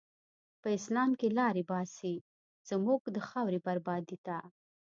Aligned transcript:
په 0.61 0.67
اسلام 0.77 1.09
کی 1.19 1.27
لاری 1.37 1.63
باسی، 1.71 2.15
زموږ 2.69 3.01
د 3.15 3.17
خاوری 3.27 3.59
بربادی 3.65 4.17
ته 4.25 4.37